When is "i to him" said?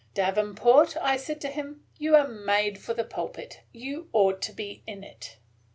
1.37-1.85